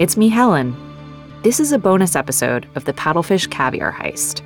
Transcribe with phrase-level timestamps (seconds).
[0.00, 0.74] It's me, Helen.
[1.42, 4.40] This is a bonus episode of the Paddlefish Caviar Heist.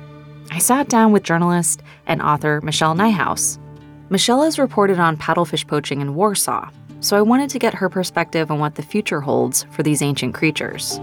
[0.51, 3.57] I sat down with journalist and author Michelle Nijhuis.
[4.09, 6.69] Michelle has reported on paddlefish poaching in Warsaw,
[6.99, 10.33] so I wanted to get her perspective on what the future holds for these ancient
[10.33, 10.99] creatures.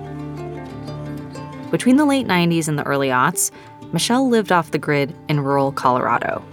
[1.71, 3.51] Between the late 90s and the early aughts,
[3.95, 6.45] Michelle lived off the grid in rural Colorado.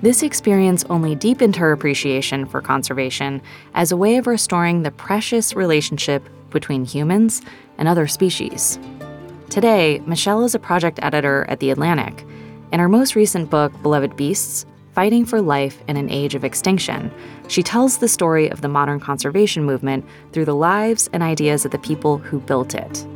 [0.00, 3.42] This experience only deepened her appreciation for conservation
[3.74, 7.42] as a way of restoring the precious relationship between humans
[7.78, 8.78] and other species.
[9.50, 12.26] Today, Michelle is a project editor at The Atlantic.
[12.70, 17.10] In her most recent book, Beloved Beasts Fighting for Life in an Age of Extinction,
[17.46, 21.70] she tells the story of the modern conservation movement through the lives and ideas of
[21.70, 23.06] the people who built it.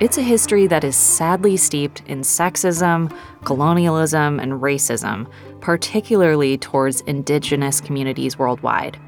[0.00, 3.14] It's a history that is sadly steeped in sexism,
[3.44, 5.30] colonialism, and racism,
[5.60, 8.98] particularly towards indigenous communities worldwide.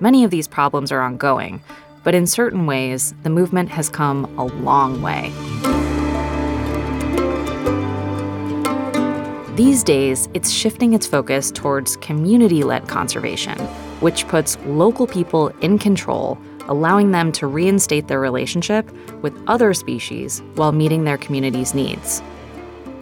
[0.00, 1.62] Many of these problems are ongoing,
[2.04, 5.32] but in certain ways, the movement has come a long way.
[9.56, 13.58] These days, it's shifting its focus towards community led conservation,
[14.00, 16.38] which puts local people in control
[16.68, 18.90] allowing them to reinstate their relationship
[19.22, 22.22] with other species while meeting their community's needs.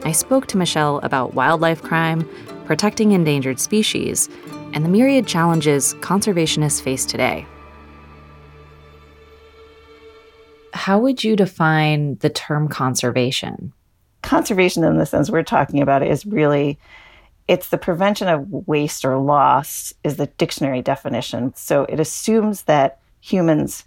[0.04, 2.28] I spoke to Michelle about wildlife crime,
[2.64, 4.28] protecting endangered species,
[4.72, 7.46] and the myriad challenges conservationists face today.
[10.82, 13.72] How would you define the term conservation?
[14.22, 16.76] Conservation, in the sense we're talking about, is really
[17.46, 21.54] it's the prevention of waste or loss is the dictionary definition.
[21.54, 23.84] So it assumes that humans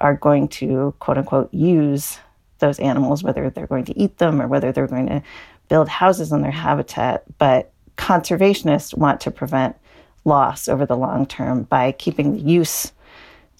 [0.00, 2.18] are going to quote unquote use
[2.58, 5.22] those animals, whether they're going to eat them or whether they're going to
[5.68, 7.22] build houses on their habitat.
[7.38, 9.76] But conservationists want to prevent
[10.24, 12.90] loss over the long term by keeping the use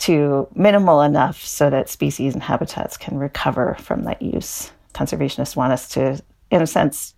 [0.01, 4.71] to minimal enough so that species and habitats can recover from that use.
[4.93, 7.15] Conservationists want us to, in a sense,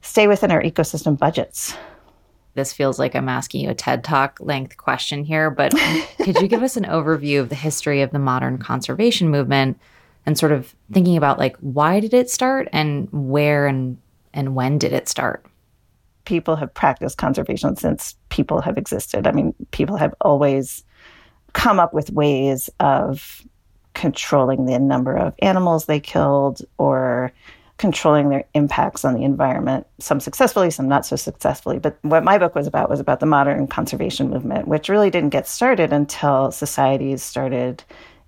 [0.00, 1.76] stay within our ecosystem budgets
[2.56, 5.72] this feels like I'm asking you a TED Talk length question here, but
[6.22, 9.78] could you give us an overview of the history of the modern conservation movement
[10.24, 13.98] and sort of thinking about like why did it start and where and
[14.34, 15.46] and when did it start?
[16.24, 19.26] People have practiced conservation since people have existed.
[19.26, 20.82] I mean, people have always
[21.56, 23.42] come up with ways of
[23.94, 27.32] controlling the number of animals they killed or
[27.78, 31.78] controlling their impacts on the environment, some successfully, some not so successfully.
[31.78, 35.30] But what my book was about was about the modern conservation movement, which really didn't
[35.30, 37.82] get started until societies started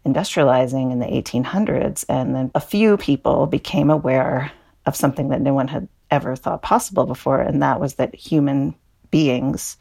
[0.07, 2.07] industrializing in the 1800s.
[2.09, 4.51] And then a few people became aware
[4.87, 8.75] of something that no one had ever thought possible before, and that was that human
[9.11, 9.77] beings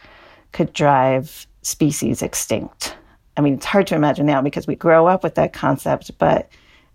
[0.51, 2.97] could drive species extinct.
[3.37, 6.49] I mean, it's hard to imagine now because we grow up with that concept, but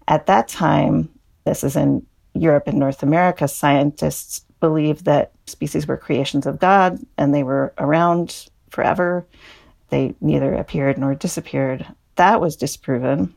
[0.09, 1.09] at that time,
[1.45, 2.05] this is in
[2.35, 7.73] Europe and North America, scientists believed that species were creations of God and they were
[7.79, 9.27] around forever.
[9.91, 11.87] They neither appeared nor disappeared.
[12.17, 13.35] That was disproven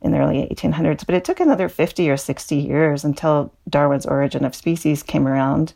[0.00, 4.44] in the early 1800s, but it took another 50 or 60 years until Darwin's Origin
[4.44, 5.72] of Species came around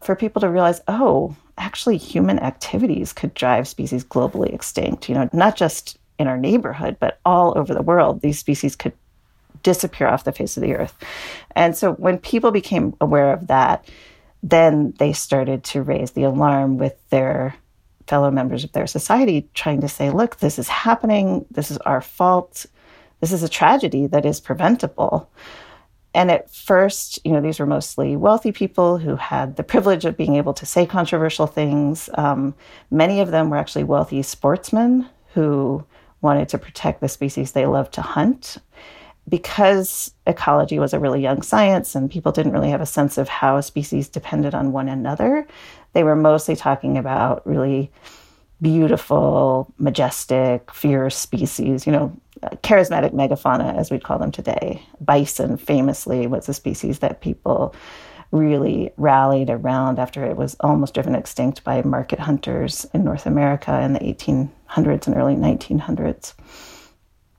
[0.00, 5.30] for people to realize, oh, actually human activities could drive species globally extinct, you know,
[5.32, 8.20] not just in our neighborhood, but all over the world.
[8.20, 8.92] These species could
[9.62, 10.96] disappear off the face of the earth.
[11.54, 13.88] And so when people became aware of that,
[14.42, 17.54] then they started to raise the alarm with their
[18.08, 21.46] fellow members of their society, trying to say, look, this is happening.
[21.52, 22.66] This is our fault.
[23.20, 25.30] This is a tragedy that is preventable.
[26.14, 30.16] And at first, you know, these were mostly wealthy people who had the privilege of
[30.16, 32.10] being able to say controversial things.
[32.14, 32.54] Um,
[32.90, 35.84] many of them were actually wealthy sportsmen who
[36.20, 38.58] wanted to protect the species they loved to hunt
[39.28, 43.28] because ecology was a really young science and people didn't really have a sense of
[43.28, 45.46] how species depended on one another,
[45.92, 47.90] they were mostly talking about really
[48.60, 52.16] beautiful, majestic, fierce species, you know,
[52.62, 54.82] charismatic megafauna, as we'd call them today.
[55.00, 57.74] Bison famously was a species that people
[58.32, 63.80] really rallied around after it was almost driven extinct by market hunters in North America
[63.82, 66.34] in the 1800s and early 1900s.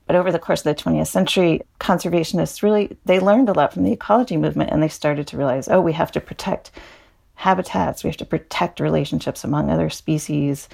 [0.06, 3.84] But over the course of the 20th century, conservationists really they learned a lot from
[3.84, 6.70] the ecology movement and they started to realize, oh, we have to protect
[7.34, 10.68] habitats, we have to protect relationships among other species.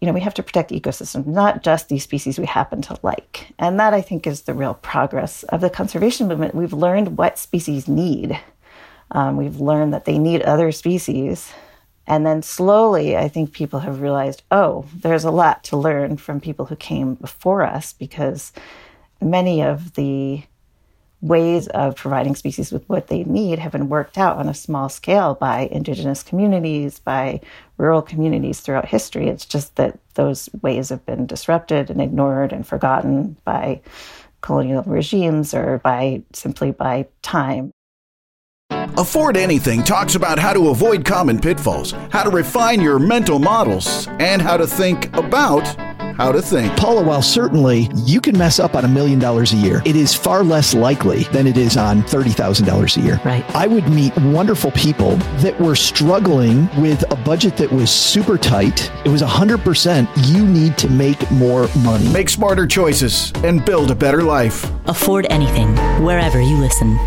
[0.00, 3.52] You know, we have to protect ecosystems, not just these species we happen to like.
[3.58, 6.54] And that I think is the real progress of the conservation movement.
[6.54, 8.38] We've learned what species need.
[9.12, 11.52] Um, we've learned that they need other species
[12.06, 16.40] And then slowly, I think people have realized oh, there's a lot to learn from
[16.40, 18.52] people who came before us because
[19.20, 20.42] many of the
[21.20, 24.88] ways of providing species with what they need have been worked out on a small
[24.88, 27.40] scale by indigenous communities, by
[27.76, 29.28] rural communities throughout history.
[29.28, 33.82] It's just that those ways have been disrupted and ignored and forgotten by
[34.40, 37.70] colonial regimes or by simply by time.
[38.96, 44.08] Afford Anything talks about how to avoid common pitfalls, how to refine your mental models,
[44.18, 45.64] and how to think about
[46.14, 46.76] how to think.
[46.76, 50.14] Paula, while certainly you can mess up on a million dollars a year, it is
[50.14, 53.20] far less likely than it is on $30,000 a year.
[53.24, 53.44] Right.
[53.54, 58.90] I would meet wonderful people that were struggling with a budget that was super tight.
[59.04, 62.08] It was 100% you need to make more money.
[62.12, 64.70] Make smarter choices and build a better life.
[64.86, 66.98] Afford anything, wherever you listen.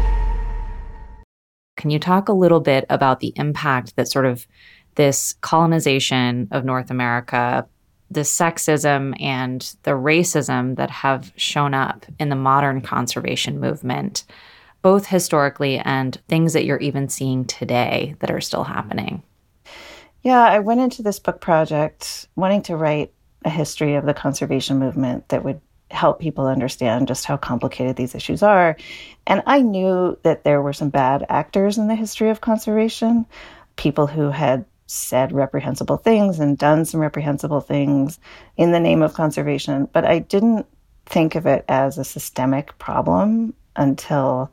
[1.76, 4.48] Can you talk a little bit about the impact that sort of
[4.96, 7.68] this colonization of North America,
[8.14, 14.24] the sexism and the racism that have shown up in the modern conservation movement,
[14.82, 19.24] both historically and things that you're even seeing today that are still happening?
[20.22, 23.14] Yeah, I went into this book project wanting to write
[23.44, 25.60] a history of the conservation movement that would
[25.92, 28.78] help people understand just how complicated these issues are.
[29.28, 33.26] And I knew that there were some bad actors in the history of conservation,
[33.76, 38.20] people who had said reprehensible things and done some reprehensible things
[38.58, 40.66] in the name of conservation, but I didn't
[41.06, 44.52] think of it as a systemic problem until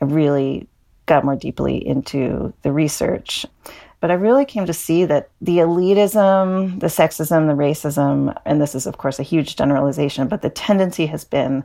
[0.00, 0.68] I really
[1.06, 3.46] got more deeply into the research.
[4.06, 8.76] But I really came to see that the elitism, the sexism, the racism, and this
[8.76, 11.64] is, of course, a huge generalization, but the tendency has been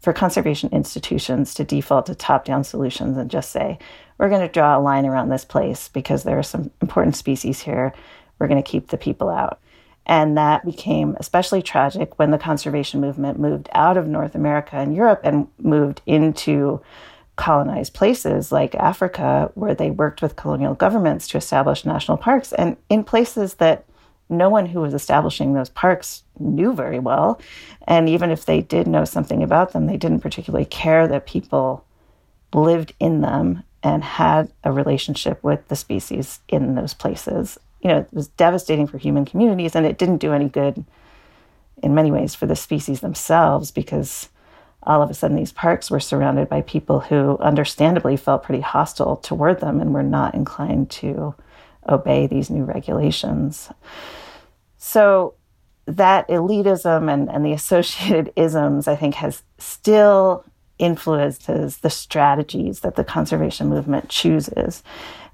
[0.00, 3.78] for conservation institutions to default to top down solutions and just say,
[4.18, 7.60] we're going to draw a line around this place because there are some important species
[7.60, 7.94] here.
[8.40, 9.60] We're going to keep the people out.
[10.06, 14.92] And that became especially tragic when the conservation movement moved out of North America and
[14.92, 16.80] Europe and moved into
[17.36, 22.76] colonized places like Africa, where they worked with colonial governments to establish national parks, and
[22.88, 23.84] in places that
[24.28, 27.40] no one who was establishing those parks knew very well.
[27.86, 31.84] And even if they did know something about them, they didn't particularly care that people
[32.52, 37.58] lived in them and had a relationship with the species in those places.
[37.82, 40.84] You know, it was devastating for human communities, and it didn't do any good
[41.82, 44.28] in many ways for the species themselves because
[44.86, 49.16] all of a sudden these parks were surrounded by people who understandably felt pretty hostile
[49.16, 51.34] toward them and were not inclined to
[51.88, 53.70] obey these new regulations.
[54.76, 55.34] So
[55.86, 60.44] that elitism and, and the associated isms, I think, has still
[60.78, 64.82] influences the strategies that the conservation movement chooses.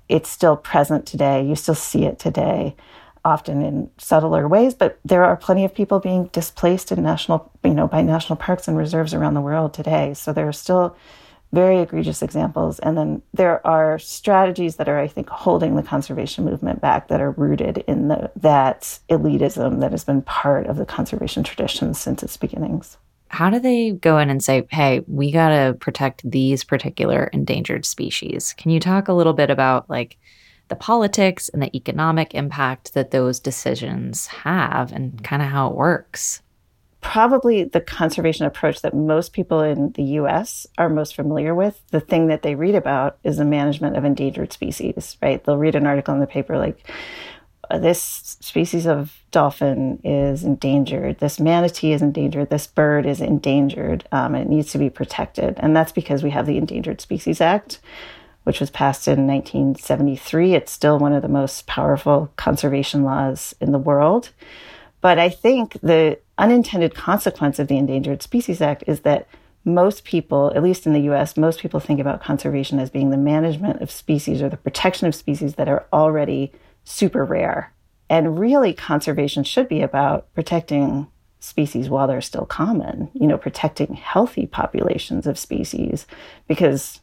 [0.08, 1.44] It's still present today.
[1.44, 2.76] You still see it today
[3.24, 7.74] often in subtler ways, but there are plenty of people being displaced in national, you
[7.74, 10.14] know, by national parks and reserves around the world today.
[10.14, 10.96] So there are still
[11.52, 12.78] very egregious examples.
[12.78, 17.20] And then there are strategies that are, I think, holding the conservation movement back that
[17.20, 22.22] are rooted in the, that elitism that has been part of the conservation tradition since
[22.22, 22.96] its beginnings.
[23.28, 27.84] How do they go in and say, hey, we got to protect these particular endangered
[27.84, 28.54] species?
[28.56, 30.18] Can you talk a little bit about like
[30.72, 35.76] the politics and the economic impact that those decisions have and kind of how it
[35.76, 36.40] works.
[37.02, 41.82] Probably the conservation approach that most people in the US are most familiar with.
[41.90, 45.44] The thing that they read about is the management of endangered species, right?
[45.44, 46.90] They'll read an article in the paper like,
[47.70, 48.00] this
[48.40, 51.18] species of dolphin is endangered.
[51.18, 52.48] This manatee is endangered.
[52.48, 54.08] This bird is endangered.
[54.10, 55.54] Um, it needs to be protected.
[55.58, 57.80] And that's because we have the Endangered Species Act,
[58.44, 60.54] which was passed in 1973.
[60.54, 64.30] It's still one of the most powerful conservation laws in the world.
[65.00, 69.28] But I think the unintended consequence of the Endangered Species Act is that
[69.64, 73.16] most people, at least in the US, most people think about conservation as being the
[73.16, 76.52] management of species or the protection of species that are already
[76.84, 77.72] super rare.
[78.08, 81.06] And really, conservation should be about protecting
[81.38, 86.06] species while they're still common, you know, protecting healthy populations of species
[86.46, 87.00] because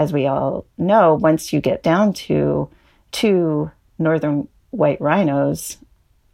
[0.00, 2.70] as we all know, once you get down to
[3.12, 5.76] two northern white rhinos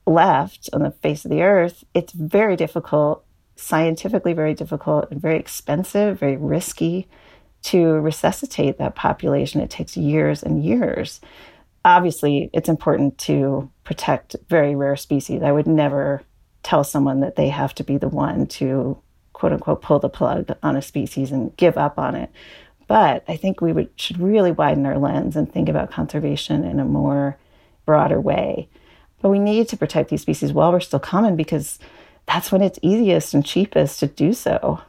[0.07, 3.25] left on the face of the earth, it's very difficult,
[3.57, 7.09] scientifically very difficult, and very expensive, very risky
[7.63, 9.61] to resuscitate that population.
[9.61, 11.21] It takes years and years.
[11.85, 15.43] Obviously, it's important to protect very rare species.
[15.43, 16.23] I would never
[16.63, 18.97] tell someone that they have to be the one to
[19.33, 22.31] quote unquote pull the plug on a species and give up on it.
[22.87, 26.78] But I think we would, should really widen our lens and think about conservation in
[26.78, 27.37] a more
[27.85, 28.69] broader way.
[29.21, 31.78] But we need to protect these species while we're still common because
[32.26, 34.81] that's when it's easiest and cheapest to do so.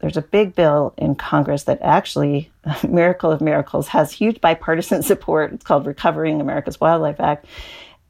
[0.00, 2.50] There's a big bill in Congress that actually,
[2.88, 5.52] miracle of miracles, has huge bipartisan support.
[5.52, 7.46] It's called Recovering America's Wildlife Act.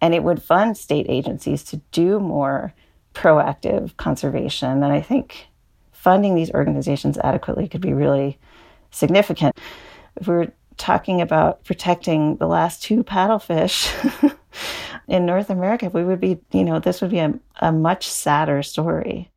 [0.00, 2.74] And it would fund state agencies to do more
[3.14, 4.82] proactive conservation.
[4.82, 5.48] And I think
[5.92, 8.38] funding these organizations adequately could be really
[8.94, 9.58] significant.
[10.16, 14.36] If we were talking about protecting the last two paddlefish
[15.08, 18.62] in North America, we would be, you know, this would be a, a much sadder
[18.62, 19.30] story.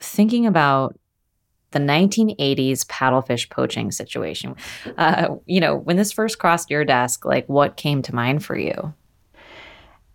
[0.00, 0.98] Thinking about
[1.72, 4.54] the 1980s paddlefish poaching situation,
[4.96, 8.56] uh, you know, when this first crossed your desk, like what came to mind for
[8.56, 8.94] you?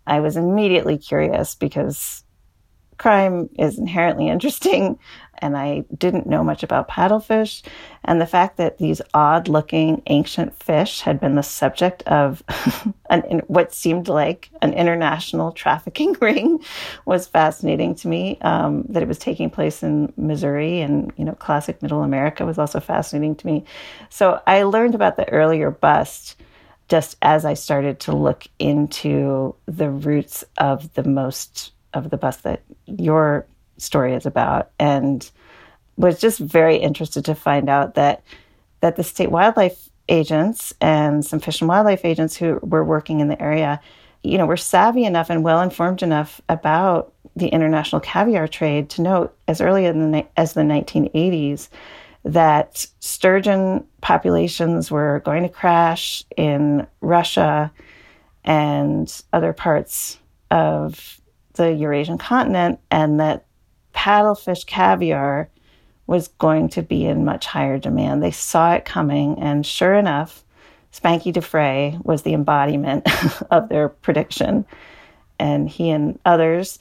[0.07, 2.20] I was immediately curious because
[3.01, 4.99] crime is inherently interesting
[5.39, 7.63] and I didn't know much about paddlefish.
[8.05, 12.43] And the fact that these odd looking ancient fish had been the subject of
[13.09, 16.63] an, what seemed like an international trafficking ring
[17.05, 18.37] was fascinating to me.
[18.41, 22.59] Um, that it was taking place in Missouri and, you know, classic middle America was
[22.59, 23.65] also fascinating to me.
[24.09, 26.39] So I learned about the earlier bust
[26.87, 32.37] just as I started to look into the roots of the most of the bus
[32.37, 33.45] that your
[33.77, 35.31] story is about and
[35.97, 38.23] was just very interested to find out that
[38.81, 43.27] that the state wildlife agents and some fish and wildlife agents who were working in
[43.27, 43.79] the area
[44.23, 49.01] you know were savvy enough and well informed enough about the international caviar trade to
[49.01, 51.69] note as early the, as the 1980s
[52.23, 57.71] that sturgeon populations were going to crash in Russia
[58.43, 60.19] and other parts
[60.49, 61.20] of
[61.61, 63.45] the Eurasian continent, and that
[63.93, 65.47] paddlefish caviar
[66.07, 68.23] was going to be in much higher demand.
[68.23, 70.43] They saw it coming, and sure enough,
[70.91, 73.07] Spanky DeFrey was the embodiment
[73.51, 74.65] of their prediction.
[75.37, 76.79] And he and others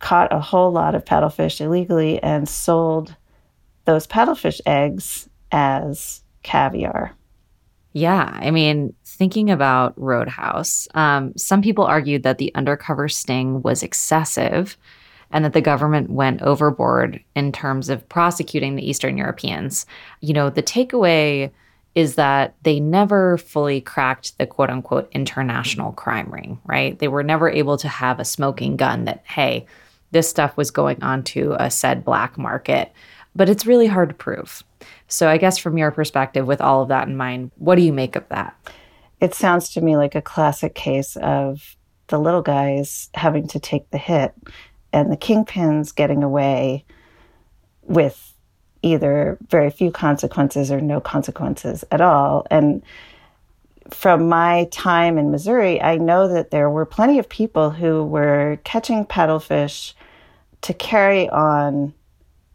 [0.00, 3.14] caught a whole lot of paddlefish illegally and sold
[3.84, 7.12] those paddlefish eggs as caviar.
[7.98, 13.82] Yeah, I mean, thinking about Roadhouse, um, some people argued that the undercover sting was
[13.82, 14.76] excessive
[15.32, 19.84] and that the government went overboard in terms of prosecuting the Eastern Europeans.
[20.20, 21.50] You know, the takeaway
[21.96, 26.96] is that they never fully cracked the quote unquote international crime ring, right?
[27.00, 29.66] They were never able to have a smoking gun that, hey,
[30.12, 32.92] this stuff was going onto a said black market.
[33.38, 34.64] But it's really hard to prove.
[35.06, 37.92] So, I guess from your perspective, with all of that in mind, what do you
[37.92, 38.56] make of that?
[39.20, 41.76] It sounds to me like a classic case of
[42.08, 44.34] the little guys having to take the hit
[44.92, 46.84] and the kingpins getting away
[47.82, 48.34] with
[48.82, 52.44] either very few consequences or no consequences at all.
[52.50, 52.82] And
[53.90, 58.58] from my time in Missouri, I know that there were plenty of people who were
[58.64, 59.94] catching paddlefish
[60.62, 61.94] to carry on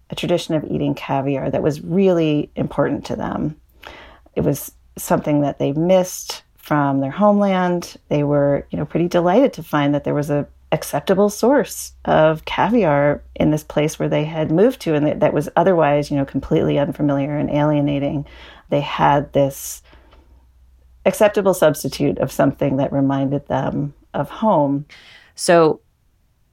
[0.10, 3.60] a tradition of eating caviar that was really important to them.
[4.36, 7.98] It was something that they missed from their homeland.
[8.10, 12.46] They were, you know, pretty delighted to find that there was a acceptable source of
[12.46, 16.26] caviar in this place where they had moved to and that, was otherwise, you know,
[16.26, 18.26] completely unfamiliar and alienating.
[18.70, 19.84] They had this
[21.06, 24.86] acceptable substitute of something that reminded them of home.
[25.36, 25.80] So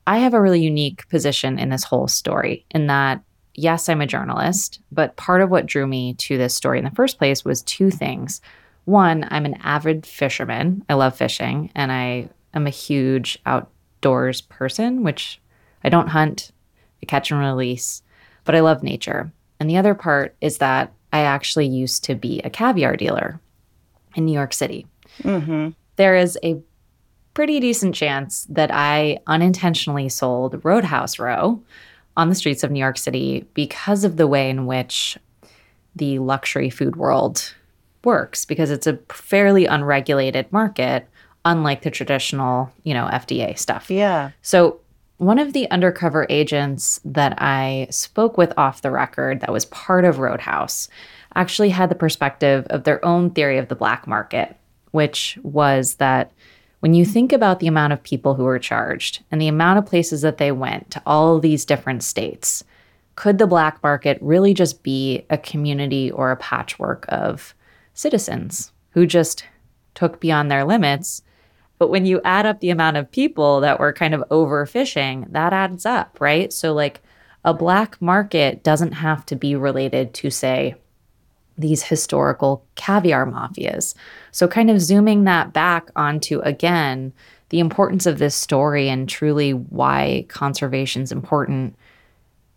[0.07, 3.23] I have a really unique position in this whole story in that
[3.61, 6.91] yes, I'm a journalist, but part of what drew me to this story in the
[6.91, 8.41] first place was two things.
[8.87, 10.85] One, I'm an avid fisherman.
[10.89, 15.41] I love fishing and I am a huge outdoors person, which
[15.85, 16.53] I don't hunt,
[17.03, 18.03] I catch and release,
[18.45, 19.31] but I love nature.
[19.59, 23.41] And the other part is that I actually used to be a caviar dealer
[24.15, 24.87] in New York City.
[25.23, 25.71] Mm-hmm.
[25.97, 26.61] There is a
[27.35, 31.63] pretty decent chance that I unintentionally sold Roadhouse roe
[32.17, 35.19] on the streets of New York City because of the way in which
[35.97, 37.55] the luxury food world
[38.05, 41.09] works, because it's a fairly unregulated market
[41.45, 43.91] unlike the traditional, you know, FDA stuff.
[43.91, 44.31] Yeah.
[44.43, 44.81] So
[45.17, 50.05] one of the undercover agents that I spoke with off the record that was part
[50.05, 50.89] of Roadhouse
[51.35, 54.57] actually had the perspective of their own theory of the black market,
[54.93, 56.33] which was that
[56.81, 59.87] when you think about the amount of people who were charged and the amount of
[59.87, 62.65] places that they went to all these different states,
[63.17, 67.55] could the black market really just be a community or a patchwork of
[67.95, 69.45] citizens who just
[69.95, 71.23] took beyond their limits
[71.81, 75.55] but when you add up the amount of people that were kind of overfishing, that
[75.55, 76.53] adds up, right?
[76.53, 77.01] So, like,
[77.43, 80.75] a black market doesn't have to be related to, say,
[81.61, 83.95] these historical caviar mafias.
[84.33, 87.13] So, kind of zooming that back onto again
[87.51, 91.77] the importance of this story and truly why conservation is important.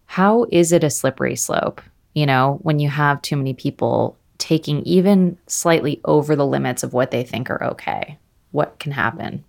[0.06, 1.82] How is it a slippery slope?
[2.14, 6.94] You know, when you have too many people taking even slightly over the limits of
[6.94, 8.18] what they think are okay,
[8.52, 9.44] what can happen?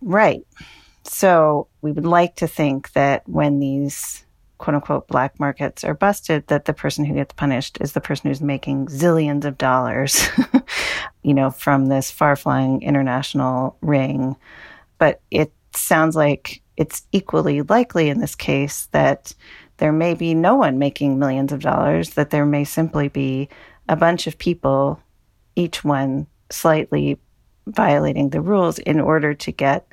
[0.00, 0.46] Right.
[1.04, 4.24] So we would like to think that when these
[4.58, 8.28] quote unquote black markets are busted, that the person who gets punished is the person
[8.28, 10.28] who's making zillions of dollars,
[11.22, 14.36] you know, from this far flying international ring.
[14.98, 19.34] But it sounds like it's equally likely in this case that
[19.78, 23.48] there may be no one making millions of dollars, that there may simply be
[23.88, 25.00] a bunch of people,
[25.56, 27.18] each one slightly
[27.66, 29.92] violating the rules in order to get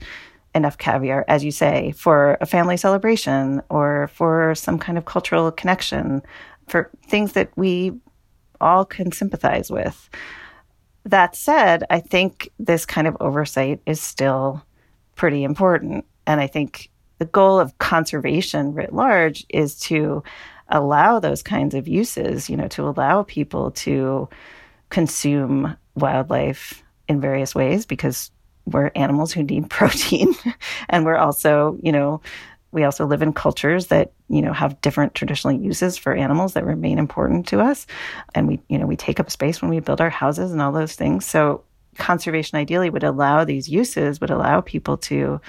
[0.54, 5.52] enough caviar, as you say, for a family celebration or for some kind of cultural
[5.52, 6.22] connection,
[6.68, 7.94] for things that we
[8.60, 10.10] all can sympathize with.
[11.06, 14.64] That said, I think this kind of oversight is still
[15.16, 16.06] pretty important.
[16.28, 20.24] And I think the goal of conservation writ large is to
[20.70, 24.30] allow those kinds of uses, you know, to allow people to
[24.90, 28.32] consume wildlife in various ways because
[28.66, 30.34] we're animals who need protein.
[30.90, 32.22] And we're also you know
[32.72, 36.66] we also live in cultures that you know have different traditional uses for animals that
[36.66, 37.86] remain important to us.
[38.34, 40.72] And we you know we take up space when we build our houses and all
[40.72, 41.26] those things.
[41.26, 41.64] So
[41.98, 45.42] conservation ideally would allow these uses would allow people to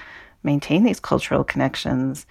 [0.43, 2.25] maintain these cultural connections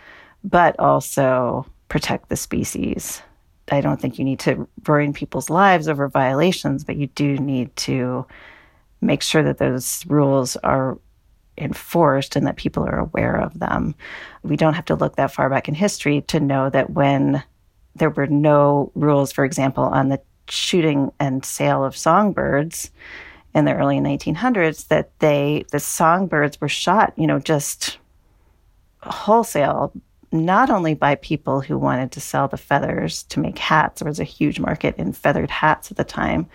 [0.45, 3.23] but also protect the species.
[3.71, 7.75] I don't think you need to ruin people's lives over violations but you do need
[7.77, 8.27] to
[9.03, 10.99] make sure that those rules are
[11.59, 13.95] enforced and that people are aware of them.
[14.43, 17.43] We don't have to look that far back in history to know that when
[17.95, 22.91] there were no rules, for example, on the shooting and sale of songbirds
[23.55, 27.99] in the early 1900s, that they, the songbirds were shot, you know, just
[29.03, 29.93] wholesale,
[30.31, 34.21] not only by people who wanted to sell the feathers to make hats, there was
[34.21, 36.49] a huge market in feathered hats at the time,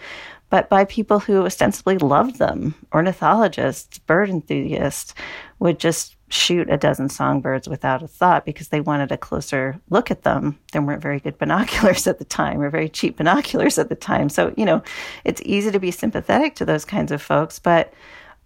[0.49, 2.73] but by people who ostensibly loved them.
[2.93, 5.13] Ornithologists, bird enthusiasts
[5.59, 10.11] would just shoot a dozen songbirds without a thought because they wanted a closer look
[10.11, 10.57] at them.
[10.71, 14.29] There weren't very good binoculars at the time or very cheap binoculars at the time.
[14.29, 14.81] So, you know,
[15.23, 17.93] it's easy to be sympathetic to those kinds of folks, but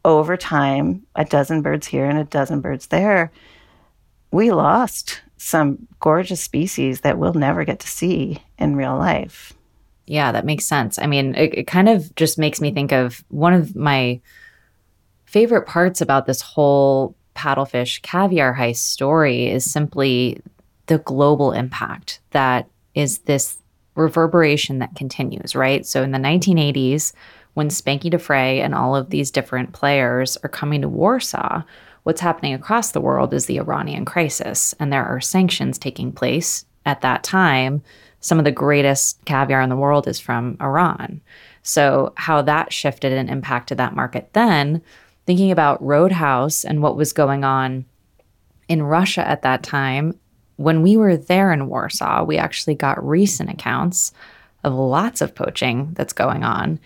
[0.04, 3.32] over time, a dozen birds here and a dozen birds there,
[4.32, 9.54] we lost some gorgeous species that we'll never get to see in real life.
[10.12, 11.00] Yeah, that makes sense.
[11.00, 14.20] I mean, it, it kind of just makes me think of one of my
[15.24, 20.42] favorite parts about this whole paddlefish caviar heist story is simply
[20.88, 23.60] the global impact that is this
[23.96, 25.86] reverberation that continues, right?
[25.86, 27.14] So in the 1980s,
[27.54, 31.64] when Spanky DeFrey and all of these different players are coming to Warsaw,
[32.04, 34.76] what's happening across the world is the Iranian crisis.
[34.78, 37.82] And there are sanctions taking place at that time
[38.22, 41.22] some of the greatest caviar in the world is from Iran.
[41.64, 44.82] So, how that shifted and impacted that market then,
[45.26, 47.86] thinking about Roadhouse and what was going on
[48.68, 50.18] in Russia at that time,
[50.56, 54.14] when we were there in Warsaw, we actually got recent accounts
[54.64, 56.80] of lots of poaching that's going on.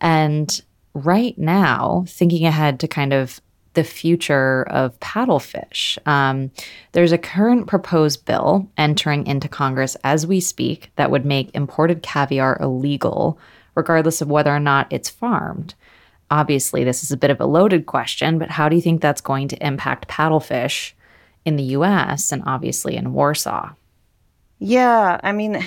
[0.00, 0.60] And
[0.94, 3.40] right now, thinking ahead to kind of
[3.74, 5.98] the future of paddlefish.
[6.06, 6.50] Um,
[6.92, 12.02] there's a current proposed bill entering into Congress as we speak that would make imported
[12.02, 13.38] caviar illegal,
[13.74, 15.74] regardless of whether or not it's farmed.
[16.30, 19.20] Obviously, this is a bit of a loaded question, but how do you think that's
[19.20, 20.92] going to impact paddlefish
[21.44, 23.70] in the US and obviously in Warsaw?
[24.58, 25.64] Yeah, I mean,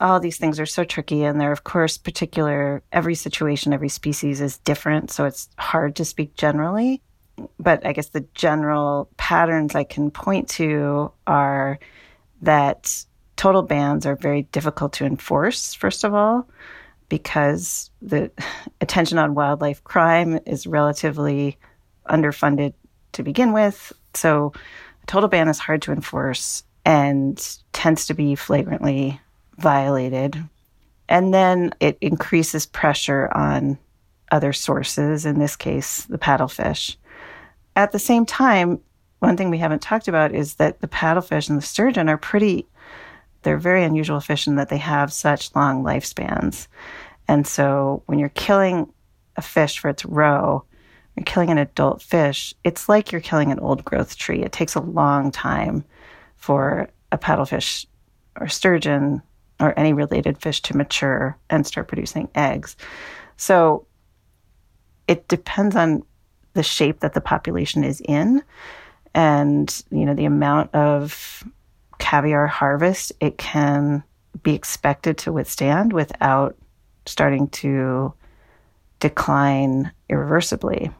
[0.00, 4.40] all these things are so tricky and they're of course particular every situation every species
[4.40, 7.00] is different so it's hard to speak generally
[7.58, 11.78] but I guess the general patterns I can point to are
[12.42, 13.04] that
[13.36, 16.48] total bans are very difficult to enforce, first of all,
[17.08, 18.30] because the
[18.80, 21.58] attention on wildlife crime is relatively
[22.08, 22.72] underfunded
[23.12, 23.92] to begin with.
[24.14, 24.52] So
[25.02, 29.20] a total ban is hard to enforce and tends to be flagrantly
[29.58, 30.42] violated.
[31.08, 33.78] And then it increases pressure on
[34.32, 36.96] other sources, in this case, the paddlefish.
[37.76, 38.80] At the same time,
[39.20, 42.66] one thing we haven't talked about is that the paddlefish and the sturgeon are pretty,
[43.42, 46.66] they're very unusual fish in that they have such long lifespans.
[47.28, 48.92] And so when you're killing
[49.36, 50.64] a fish for its roe,
[51.16, 54.42] you're killing an adult fish, it's like you're killing an old growth tree.
[54.42, 55.84] It takes a long time
[56.36, 57.86] for a paddlefish
[58.40, 59.22] or sturgeon
[59.60, 62.76] or any related fish to mature and start producing eggs.
[63.36, 63.86] So
[65.08, 66.04] it depends on
[66.56, 68.42] the shape that the population is in
[69.14, 71.44] and you know the amount of
[71.98, 74.02] caviar harvest it can
[74.42, 76.56] be expected to withstand without
[77.06, 78.12] starting to
[79.00, 80.90] decline irreversibly.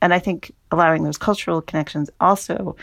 [0.00, 2.76] And I think allowing those cultural connections also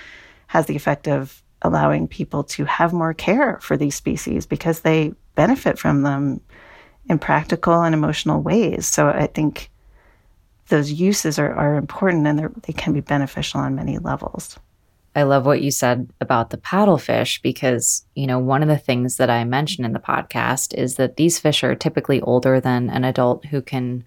[0.47, 5.13] has the effect of allowing people to have more care for these species because they
[5.35, 6.41] benefit from them
[7.07, 8.87] in practical and emotional ways.
[8.87, 9.69] So I think
[10.71, 14.57] those uses are, are important and they can be beneficial on many levels.
[15.15, 19.17] I love what you said about the paddlefish because, you know, one of the things
[19.17, 23.03] that I mentioned in the podcast is that these fish are typically older than an
[23.03, 24.05] adult who can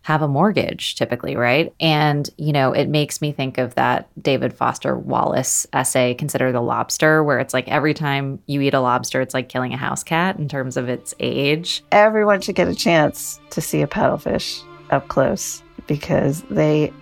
[0.00, 1.74] have a mortgage typically, right?
[1.78, 6.62] And, you know, it makes me think of that David Foster Wallace essay, Consider the
[6.62, 10.04] Lobster, where it's like every time you eat a lobster, it's like killing a house
[10.04, 11.84] cat in terms of its age.
[11.92, 16.92] Everyone should get a chance to see a paddlefish up close because they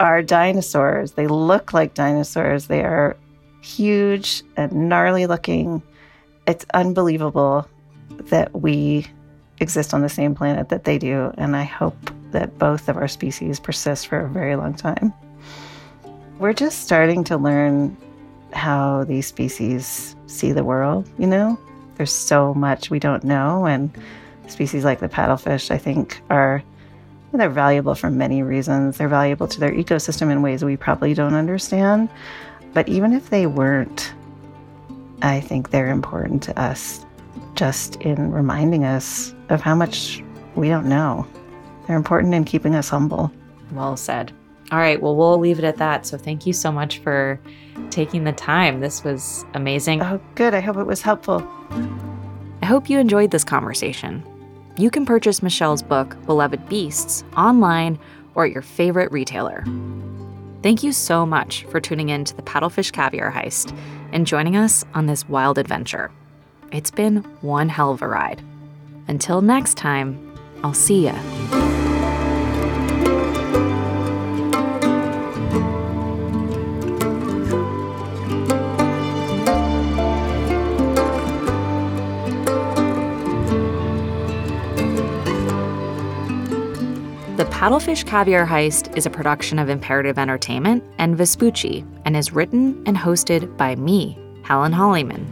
[0.00, 1.12] are dinosaurs.
[1.12, 2.66] They look like dinosaurs.
[2.66, 3.16] They are
[3.62, 5.82] huge and gnarly looking.
[6.46, 7.68] It's unbelievable
[8.10, 9.06] that we
[9.60, 11.32] exist on the same planet that they do.
[11.38, 11.96] And I hope
[12.32, 15.12] that both of our species persist for a very long time.
[16.38, 17.96] We're just starting to learn
[18.52, 21.58] how these species see the world, you know?
[21.96, 23.90] There's so much we don't know and
[24.48, 26.62] species like the paddlefish I think are
[27.40, 28.98] they're valuable for many reasons.
[28.98, 32.08] They're valuable to their ecosystem in ways we probably don't understand.
[32.74, 34.12] But even if they weren't,
[35.22, 37.04] I think they're important to us
[37.54, 40.22] just in reminding us of how much
[40.54, 41.26] we don't know.
[41.86, 43.32] They're important in keeping us humble.
[43.72, 44.32] Well said.
[44.70, 46.06] All right, well, we'll leave it at that.
[46.06, 47.38] So thank you so much for
[47.90, 48.80] taking the time.
[48.80, 50.02] This was amazing.
[50.02, 50.54] Oh, good.
[50.54, 51.46] I hope it was helpful.
[52.62, 54.24] I hope you enjoyed this conversation.
[54.76, 57.98] You can purchase Michelle's book, Beloved Beasts, online
[58.34, 59.64] or at your favorite retailer.
[60.62, 63.76] Thank you so much for tuning in to the Paddlefish Caviar Heist
[64.12, 66.10] and joining us on this wild adventure.
[66.70, 68.42] It's been one hell of a ride.
[69.08, 71.61] Until next time, I'll see ya.
[87.42, 92.80] The Paddlefish Caviar Heist is a production of Imperative Entertainment and Vespucci and is written
[92.86, 95.26] and hosted by me, Helen Hollyman.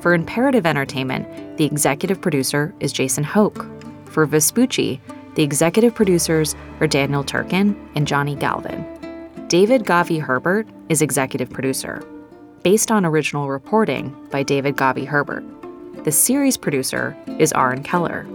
[0.00, 3.66] For Imperative Entertainment, the executive producer is Jason Hoke.
[4.06, 5.02] For Vespucci,
[5.34, 8.86] the executive producers are Daniel Turkin and Johnny Galvin.
[9.48, 12.02] David Gauvey Herbert is executive producer,
[12.62, 15.44] based on original reporting by David Gauvey Herbert.
[16.04, 18.26] The series producer is Aaron Keller.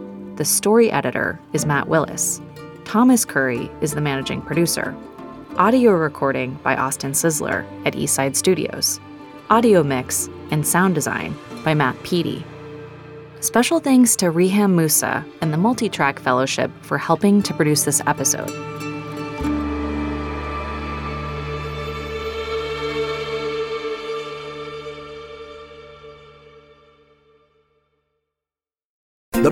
[0.42, 2.42] The story editor is Matt Willis.
[2.84, 4.98] Thomas Curry is the managing producer.
[5.58, 9.00] Audio recording by Austin Sizzler at Eastside Studios.
[9.52, 12.44] Audio mix and sound design by Matt Peedy.
[13.40, 18.71] Special thanks to Reham Musa and the Multitrack Fellowship for helping to produce this episode.